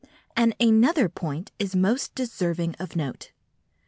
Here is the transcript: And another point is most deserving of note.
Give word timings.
And 0.35 0.55
another 0.59 1.07
point 1.09 1.51
is 1.59 1.75
most 1.75 2.15
deserving 2.15 2.73
of 2.79 2.95
note. 2.95 3.31